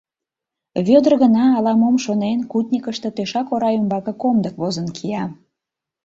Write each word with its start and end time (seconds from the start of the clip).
Вӧдыр 0.87 1.13
гына, 1.23 1.43
ала-мом 1.57 1.95
шонен, 2.05 2.39
кутникыште 2.51 3.09
тӧшак 3.15 3.47
ора 3.55 3.69
ӱмбаке 3.77 4.13
комдык 4.21 4.55
возын 4.61 4.87
кия. 4.95 5.23